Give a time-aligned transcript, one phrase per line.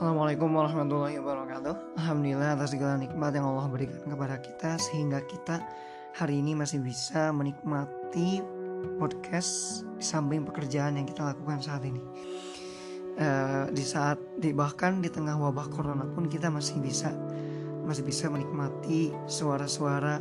[0.00, 2.00] Assalamualaikum warahmatullahi wabarakatuh.
[2.00, 5.60] Alhamdulillah atas segala nikmat yang Allah berikan kepada kita Sehingga kita
[6.16, 8.40] hari ini masih bisa menikmati
[8.96, 12.00] podcast Di samping pekerjaan yang kita lakukan saat ini.
[13.20, 17.12] Uh, Di saat, di, bahkan di tengah wabah corona pun kita masih bisa
[17.84, 20.16] Masih bisa menikmati suara-suara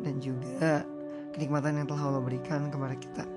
[0.00, 0.88] Dan juga
[1.36, 3.28] kenikmatan yang telah Allah berikan kepada kita.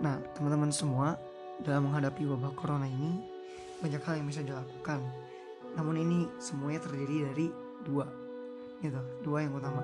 [0.00, 1.20] Nah teman-teman semua
[1.60, 3.33] dalam menghadapi wabah corona ini
[3.82, 5.00] banyak hal yang bisa dilakukan.
[5.74, 7.46] Namun ini semuanya terdiri dari
[7.82, 8.06] dua.
[8.78, 9.82] Gitu dua yang utama.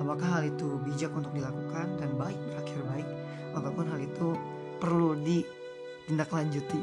[0.00, 3.08] Apakah hal itu bijak untuk dilakukan dan baik berakhir baik
[3.56, 4.28] ataupun hal itu
[4.76, 6.80] perlu ditindaklanjuti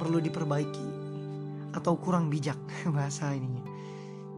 [0.00, 0.88] perlu diperbaiki
[1.76, 2.56] atau kurang bijak
[2.96, 3.62] bahasa ininya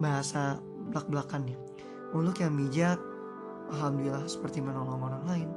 [0.03, 0.59] bahasa
[0.91, 1.55] belak-belakannya.
[2.13, 2.99] Untuk yang bijak
[3.71, 5.49] alhamdulillah seperti menolong orang lain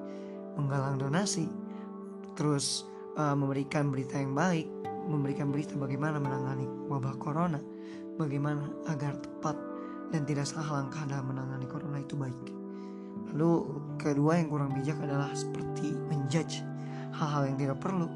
[0.55, 1.49] menggalang donasi
[2.37, 2.87] terus
[3.19, 4.69] uh, memberikan berita yang baik
[5.05, 7.61] memberikan berita bagaimana menangani wabah corona,
[8.17, 9.57] bagaimana agar tepat
[10.09, 12.41] dan tidak salah langkah dalam menangani corona itu baik.
[13.33, 13.51] Lalu
[13.97, 16.61] kedua yang kurang bijak adalah seperti menjudge
[17.15, 18.07] hal-hal yang tidak perlu,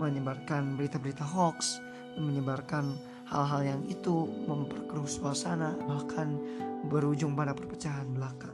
[0.00, 1.80] menyebarkan berita-berita hoax,
[2.16, 2.96] menyebarkan
[3.28, 6.40] hal-hal yang itu memperkeruh suasana, bahkan
[6.88, 8.48] berujung pada perpecahan belaka.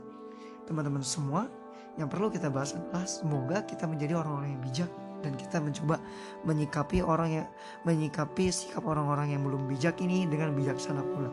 [0.67, 1.47] Teman-teman semua,
[1.95, 4.91] yang perlu kita bahas adalah semoga kita menjadi orang-orang yang bijak
[5.23, 6.03] dan kita mencoba
[6.43, 7.47] menyikapi orang yang
[7.87, 11.31] menyikapi sikap orang-orang yang belum bijak ini dengan bijaksana pula.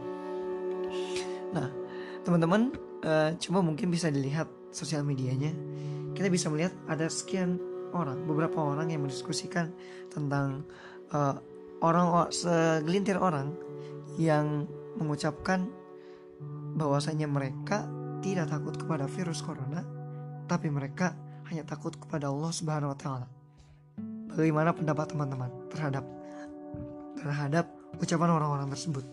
[1.50, 1.68] Nah,
[2.22, 2.70] teman-teman,
[3.02, 5.50] uh, coba mungkin bisa dilihat sosial medianya.
[6.14, 7.58] Kita bisa melihat ada sekian
[7.90, 9.74] orang, beberapa orang yang mendiskusikan
[10.10, 10.62] tentang
[11.10, 11.38] uh,
[11.82, 13.56] orang segelintir orang
[14.14, 15.66] yang mengucapkan
[16.78, 17.88] bahwasanya mereka
[18.20, 19.82] tidak takut kepada virus corona,
[20.46, 21.16] tapi mereka
[21.50, 23.39] hanya takut kepada Allah Subhanahu wa taala.
[24.34, 26.04] Bagaimana pendapat teman-teman terhadap
[27.18, 27.66] terhadap
[27.98, 29.04] ucapan orang-orang tersebut?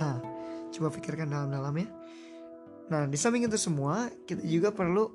[0.00, 0.18] Nah,
[0.74, 1.88] coba pikirkan dalam-dalam ya.
[2.90, 5.06] Nah, di samping itu semua, kita juga perlu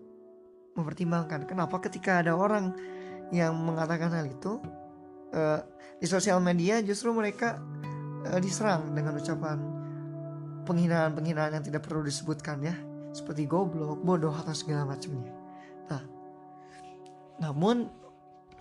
[0.75, 2.75] mempertimbangkan kenapa ketika ada orang
[3.31, 4.59] yang mengatakan hal itu
[5.31, 5.59] uh,
[5.99, 7.59] di sosial media justru mereka
[8.27, 9.57] uh, diserang dengan ucapan
[10.67, 12.75] penghinaan-penghinaan yang tidak perlu disebutkan ya,
[13.11, 15.31] seperti goblok, bodoh atau segala macamnya.
[15.91, 16.01] Nah,
[17.43, 18.04] namun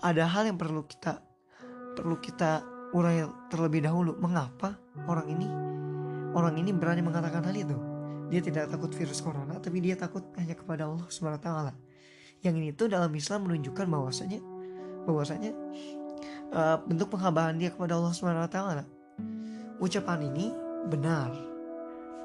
[0.04, 1.25] ada hal yang perlu kita
[1.97, 2.60] perlu kita
[2.92, 4.15] urai terlebih dahulu.
[4.20, 4.76] Mengapa
[5.09, 5.48] orang ini
[6.37, 7.76] orang ini berani mengatakan hal itu?
[8.28, 11.72] Dia tidak takut virus corona, tapi dia takut hanya kepada Allah Subhanahu taala.
[12.44, 14.41] Yang ini tuh dalam Islam menunjukkan bahwasanya
[15.09, 15.53] bahwasanya
[16.53, 18.84] uh, bentuk penghambahan dia kepada Allah Subhanahu taala.
[19.81, 20.53] Ucapan ini
[20.92, 21.32] benar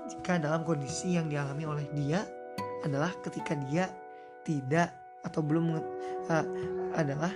[0.09, 2.25] jika dalam kondisi yang dialami oleh dia
[2.83, 3.87] adalah ketika dia
[4.43, 4.91] tidak
[5.23, 5.77] atau belum
[6.31, 6.45] uh,
[6.95, 7.31] adalah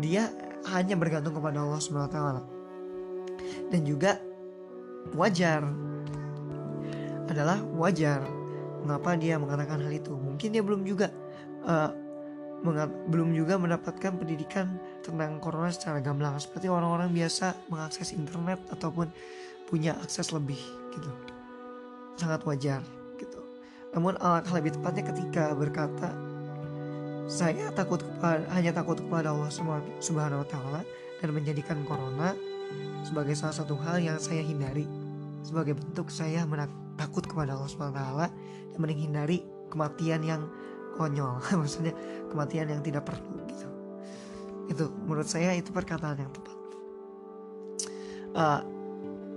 [0.00, 0.32] dia
[0.68, 2.42] hanya bergantung kepada Allah taala.
[3.70, 4.18] Dan juga
[5.14, 5.64] wajar
[7.30, 8.20] adalah wajar
[8.82, 10.12] mengapa dia mengatakan hal itu.
[10.12, 11.14] Mungkin dia belum juga
[11.64, 11.94] uh,
[13.08, 19.08] belum juga mendapatkan pendidikan tentang corona secara gamblang seperti orang-orang biasa mengakses internet ataupun
[19.64, 20.60] punya akses lebih
[20.92, 21.10] gitu.
[22.20, 22.84] Sangat wajar
[23.16, 23.40] gitu.
[23.96, 26.12] Namun alangkah lebih tepatnya ketika berkata
[27.30, 29.46] saya takut kepada hanya takut kepada Allah
[30.02, 30.82] Subhanahu wa taala
[31.22, 32.34] dan menjadikan corona
[33.06, 34.82] sebagai salah satu hal yang saya hindari.
[35.46, 36.42] Sebagai bentuk saya
[36.98, 38.26] takut kepada Allah Subhanahu wa taala
[38.74, 40.42] dan menghindari kematian yang
[40.98, 41.38] konyol.
[41.62, 41.94] Maksudnya
[42.34, 43.66] kematian yang tidak perlu gitu.
[44.66, 46.58] Itu menurut saya itu perkataan yang tepat.
[48.30, 48.60] Uh,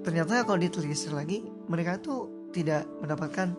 [0.01, 3.53] ternyata kalau ditelisir lagi mereka tuh tidak mendapatkan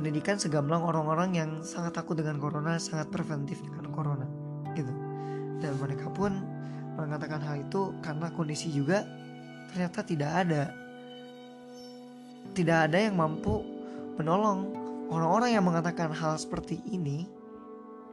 [0.00, 4.24] pendidikan segamblang orang-orang yang sangat takut dengan corona, sangat preventif dengan corona,
[4.72, 4.88] gitu.
[5.60, 6.40] Dan mereka pun
[6.96, 9.04] mengatakan hal itu karena kondisi juga
[9.68, 10.72] ternyata tidak ada.
[12.56, 13.60] Tidak ada yang mampu
[14.16, 14.72] menolong.
[15.12, 17.28] Orang-orang yang mengatakan hal seperti ini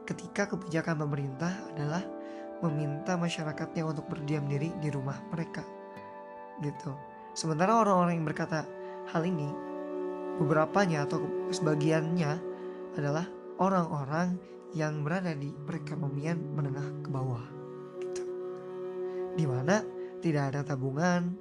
[0.04, 2.04] ketika kebijakan pemerintah adalah
[2.60, 5.64] meminta masyarakatnya untuk berdiam diri di rumah mereka
[6.60, 6.92] gitu.
[7.32, 8.66] Sementara orang-orang yang berkata
[9.08, 9.67] hal ini
[10.38, 12.32] beberapanya atau sebagiannya
[12.94, 13.26] adalah
[13.58, 14.38] orang-orang
[14.72, 17.44] yang berada di perekonomian menengah ke bawah
[18.00, 18.22] gitu.
[19.34, 19.82] Di mana
[20.22, 21.34] tidak ada tabungan,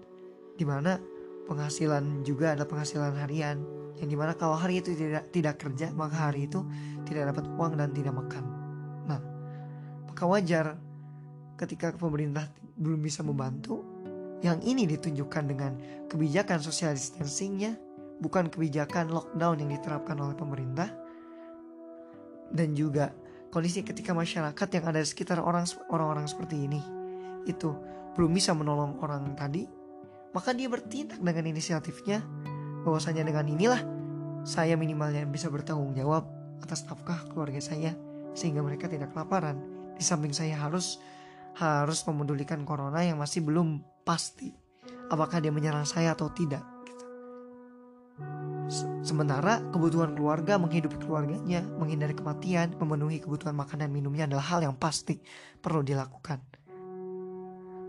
[0.57, 0.97] di mana
[1.45, 3.61] penghasilan juga ada penghasilan harian
[3.97, 6.61] yang di mana kalau hari itu tidak tidak kerja maka hari itu
[7.09, 8.43] tidak dapat uang dan tidak makan.
[9.09, 9.21] Nah,
[10.05, 10.77] maka wajar
[11.57, 12.45] ketika pemerintah
[12.77, 13.81] belum bisa membantu
[14.45, 15.71] yang ini ditunjukkan dengan
[16.05, 17.86] kebijakan social distancingnya
[18.17, 20.89] bukan kebijakan lockdown yang diterapkan oleh pemerintah
[22.53, 23.13] dan juga
[23.53, 26.81] kondisi ketika masyarakat yang ada di sekitar orang orang-orang seperti ini
[27.45, 27.71] itu
[28.17, 29.67] belum bisa menolong orang tadi
[30.33, 32.21] maka dia bertindak dengan inisiatifnya
[32.83, 33.81] bahwasanya dengan inilah
[34.47, 36.23] saya minimalnya bisa bertanggung jawab
[36.63, 37.91] atas nafkah keluarga saya
[38.37, 39.57] sehingga mereka tidak kelaparan.
[39.97, 41.01] Di samping saya harus
[41.57, 44.53] harus memedulikan corona yang masih belum pasti
[45.09, 46.76] apakah dia menyerang saya atau tidak.
[48.99, 54.75] Sementara kebutuhan keluarga menghidupi keluarganya, menghindari kematian, memenuhi kebutuhan makan dan minumnya adalah hal yang
[54.75, 55.21] pasti
[55.63, 56.43] perlu dilakukan.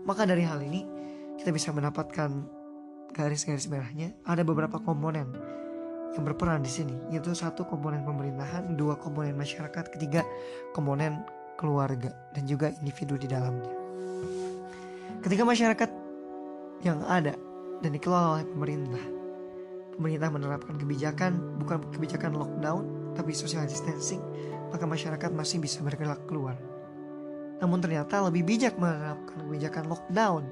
[0.07, 0.87] Maka dari hal ini
[1.35, 2.31] kita bisa mendapatkan
[3.11, 4.15] garis-garis merahnya.
[4.23, 5.35] Ada beberapa komponen
[6.15, 10.23] yang berperan di sini, yaitu satu komponen pemerintahan, dua komponen masyarakat, ketiga
[10.71, 11.21] komponen
[11.59, 13.75] keluarga dan juga individu di dalamnya.
[15.19, 15.89] Ketika masyarakat
[16.87, 17.35] yang ada
[17.83, 19.18] dan dikelola oleh pemerintah,
[19.99, 24.23] pemerintah menerapkan kebijakan bukan kebijakan lockdown tapi social distancing,
[24.71, 26.55] maka masyarakat masih bisa bergerak keluar.
[27.59, 30.47] Namun ternyata lebih bijak menerapkan kebijakan lockdown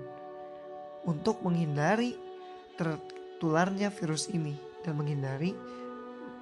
[1.08, 2.20] untuk menghindari
[2.76, 5.56] tertularnya virus ini dan menghindari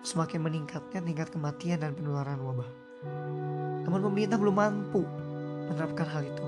[0.01, 2.69] semakin meningkatnya tingkat kematian dan penularan wabah.
[3.85, 5.05] Namun pemerintah belum mampu
[5.69, 6.45] menerapkan hal itu.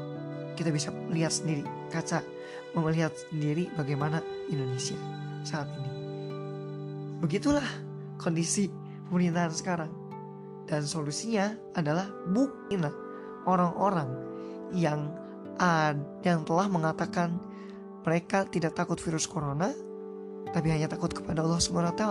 [0.58, 1.62] Kita bisa lihat sendiri,
[1.94, 2.26] kaca,
[2.74, 4.98] melihat sendiri bagaimana Indonesia
[5.46, 5.97] saat ini.
[7.24, 7.66] Begitulah
[8.22, 8.70] kondisi
[9.10, 9.92] pemerintahan sekarang.
[10.68, 12.92] Dan solusinya adalah buktilah
[13.48, 14.10] orang-orang
[14.76, 15.08] yang
[15.58, 15.98] ada
[16.28, 17.40] yang telah mengatakan
[18.04, 19.72] mereka tidak takut virus corona
[20.52, 22.04] tapi hanya takut kepada Allah SWT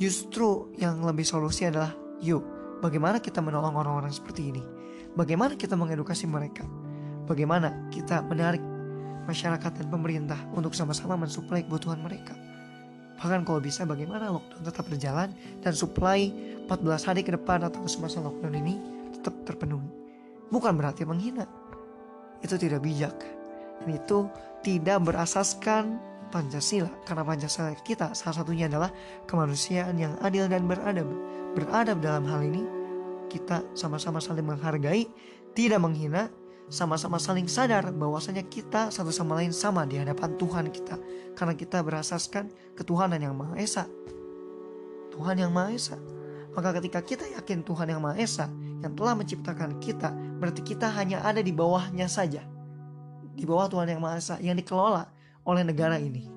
[0.00, 2.42] justru yang lebih solusi adalah yuk
[2.80, 4.64] Bagaimana kita menolong orang-orang seperti ini?
[5.12, 6.64] Bagaimana kita mengedukasi mereka?
[7.28, 8.64] Bagaimana kita menarik
[9.28, 12.32] masyarakat dan pemerintah untuk sama-sama mensuplai kebutuhan mereka?
[13.20, 15.28] Bahkan kalau bisa bagaimana lockdown tetap berjalan
[15.60, 16.32] dan suplai
[16.64, 18.74] 14 hari ke depan atau semasa lockdown ini
[19.12, 19.86] tetap terpenuhi.
[20.48, 21.44] Bukan berarti menghina.
[22.40, 23.14] Itu tidak bijak.
[23.84, 24.24] Dan itu
[24.64, 26.00] tidak berasaskan
[26.32, 26.88] Pancasila.
[27.04, 28.88] Karena Pancasila kita salah satunya adalah
[29.28, 31.06] kemanusiaan yang adil dan beradab
[31.52, 32.62] beradab dalam hal ini
[33.30, 35.06] kita sama-sama saling menghargai,
[35.54, 36.26] tidak menghina,
[36.70, 40.94] sama-sama saling sadar bahwasanya kita satu sama lain sama di hadapan Tuhan kita
[41.34, 42.46] karena kita berasaskan
[42.78, 43.90] ketuhanan yang Maha Esa.
[45.10, 45.98] Tuhan yang Maha Esa.
[46.54, 48.46] Maka ketika kita yakin Tuhan yang Maha Esa
[48.86, 52.46] yang telah menciptakan kita, berarti kita hanya ada di bawahnya saja.
[53.34, 55.10] Di bawah Tuhan yang Maha Esa yang dikelola
[55.50, 56.30] oleh negara ini.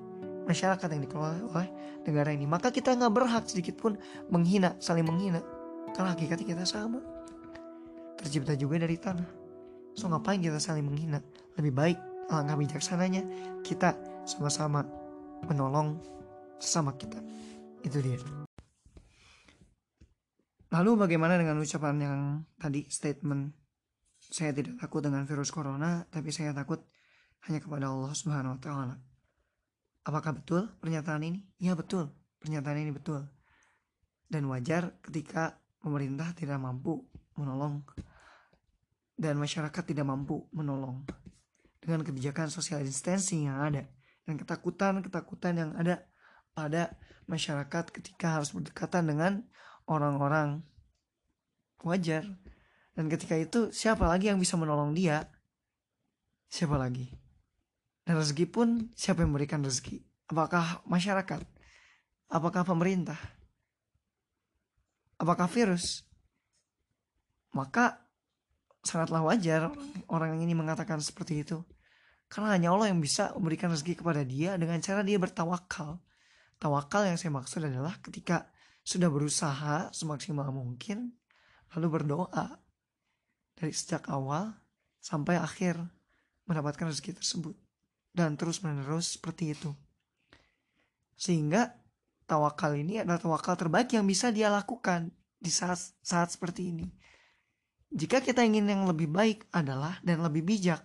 [0.50, 1.68] Masyarakat yang dikelola oleh
[2.02, 2.42] negara ini.
[2.50, 3.94] Maka kita nggak berhak sedikit pun
[4.34, 5.46] menghina, saling menghina.
[5.94, 6.98] Karena hakikatnya kita sama.
[8.18, 9.43] Tercipta juga dari tanah.
[9.94, 11.22] So ngapain kita saling menghina?
[11.54, 11.98] Lebih baik
[12.30, 13.22] alangkah bijaksananya
[13.62, 13.94] kita
[14.26, 14.82] sama-sama
[15.46, 16.02] menolong
[16.58, 17.22] sesama kita.
[17.86, 18.18] Itu dia.
[20.74, 22.20] Lalu bagaimana dengan ucapan yang
[22.58, 23.54] tadi statement
[24.18, 26.82] saya tidak takut dengan virus corona, tapi saya takut
[27.46, 28.96] hanya kepada Allah Subhanahu wa taala.
[30.02, 31.40] Apakah betul pernyataan ini?
[31.62, 32.10] Ya betul,
[32.42, 33.22] pernyataan ini betul.
[34.26, 37.04] Dan wajar ketika pemerintah tidak mampu
[37.38, 37.84] menolong
[39.14, 41.06] dan masyarakat tidak mampu menolong
[41.78, 43.86] dengan kebijakan social distancing yang ada
[44.24, 46.06] dan ketakutan-ketakutan yang ada
[46.54, 46.96] pada
[47.30, 49.32] masyarakat ketika harus berdekatan dengan
[49.86, 50.64] orang-orang
[51.84, 52.24] wajar
[52.94, 55.28] dan ketika itu siapa lagi yang bisa menolong dia
[56.48, 57.24] siapa lagi
[58.04, 60.04] dan rezeki pun siapa yang memberikan rezeki?
[60.28, 61.40] Apakah masyarakat?
[62.28, 63.16] Apakah pemerintah?
[65.16, 66.04] Apakah virus?
[67.56, 68.03] Maka
[68.84, 69.72] sangatlah wajar
[70.12, 71.58] orang ini mengatakan seperti itu.
[72.28, 76.00] Karena hanya Allah yang bisa memberikan rezeki kepada dia dengan cara dia bertawakal.
[76.60, 78.48] Tawakal yang saya maksud adalah ketika
[78.84, 81.16] sudah berusaha semaksimal mungkin,
[81.74, 82.60] lalu berdoa
[83.56, 84.52] dari sejak awal
[85.00, 85.80] sampai akhir
[86.44, 87.56] mendapatkan rezeki tersebut
[88.12, 89.72] dan terus menerus seperti itu.
[91.16, 91.72] Sehingga
[92.28, 96.86] tawakal ini adalah tawakal terbaik yang bisa dia lakukan di saat saat seperti ini.
[97.94, 100.82] Jika kita ingin yang lebih baik adalah dan lebih bijak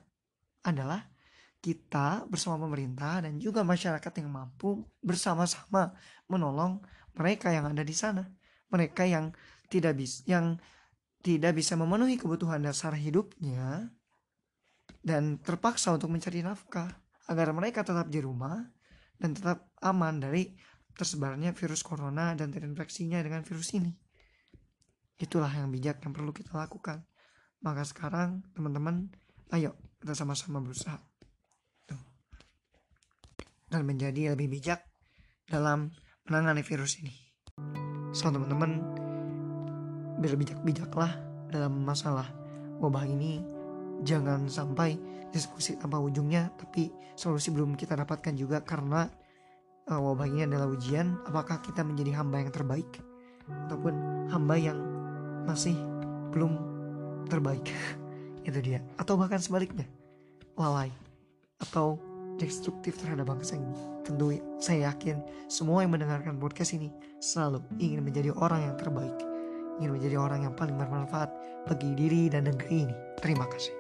[0.62, 1.10] adalah
[1.58, 5.98] kita bersama pemerintah dan juga masyarakat yang mampu bersama-sama
[6.30, 6.80] menolong
[7.18, 8.30] mereka yang ada di sana.
[8.70, 9.34] Mereka yang
[9.74, 10.62] tidak bisa yang
[11.26, 13.90] tidak bisa memenuhi kebutuhan dasar hidupnya
[15.02, 16.94] dan terpaksa untuk mencari nafkah
[17.26, 18.70] agar mereka tetap di rumah
[19.18, 20.54] dan tetap aman dari
[20.94, 24.09] tersebarnya virus corona dan terinfeksinya dengan virus ini.
[25.20, 27.04] Itulah yang bijak yang perlu kita lakukan.
[27.60, 29.12] Maka sekarang teman-teman,
[29.52, 30.96] ayo kita sama-sama berusaha.
[31.84, 32.00] Tuh.
[33.68, 34.80] Dan menjadi lebih bijak
[35.44, 35.92] dalam
[36.24, 37.12] menangani virus ini.
[38.16, 38.80] So teman-teman,
[40.24, 41.12] biar bijak-bijaklah
[41.52, 42.32] dalam masalah
[42.80, 43.44] wabah ini
[44.08, 44.96] jangan sampai
[45.30, 49.06] diskusi tanpa ujungnya tapi solusi belum kita dapatkan juga karena
[49.92, 52.90] uh, wabah ini adalah ujian apakah kita menjadi hamba yang terbaik
[53.68, 53.94] ataupun
[54.32, 54.99] hamba yang
[55.46, 55.76] masih
[56.34, 56.56] belum
[57.30, 57.64] terbaik.
[58.48, 58.80] Itu dia.
[58.98, 59.86] Atau bahkan sebaliknya.
[60.60, 60.92] Lalai.
[61.60, 62.00] Atau
[62.40, 63.76] destruktif terhadap bangsa ini.
[64.08, 65.20] Tentu saya yakin
[65.52, 69.18] semua yang mendengarkan podcast ini selalu ingin menjadi orang yang terbaik.
[69.80, 71.30] Ingin menjadi orang yang paling bermanfaat
[71.68, 72.96] bagi diri dan negeri ini.
[73.20, 73.79] Terima kasih